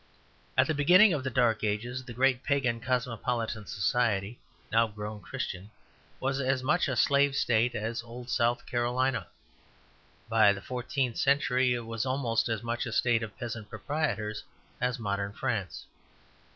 [0.57, 4.39] At the beginning of the Dark Ages the great pagan cosmopolitan society
[4.71, 5.69] now grown Christian
[6.19, 9.27] was as much a slave state as old South Carolina.
[10.27, 14.43] By the fourteenth century it was almost as much a state of peasant proprietors
[14.81, 15.85] as modern France.